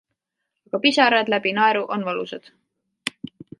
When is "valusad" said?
2.11-2.51